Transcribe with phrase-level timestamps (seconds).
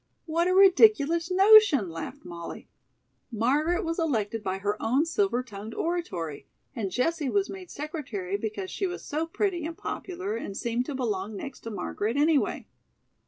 [0.25, 2.67] "What a ridiculous notion," laughed Molly.
[3.31, 8.71] "Margaret was elected by her own silver tongued oratory, and Jessie was made secretary because
[8.71, 12.65] she was so pretty and popular and seemed to belong next to Margaret anyway."